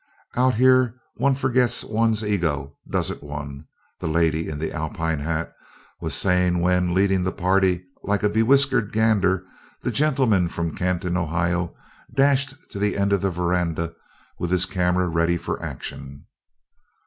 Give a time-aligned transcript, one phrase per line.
[0.33, 3.67] Out here one forgets one's ego, doesn't one?"
[3.99, 5.53] the lady in the Alpine hat
[5.99, 9.45] was saying when, leading the party like a bewhiskered gander,
[9.83, 11.75] the gentleman from Canton, Ohio,
[12.15, 13.93] dashed to the end of the veranda
[14.39, 16.25] with his camera ready for action.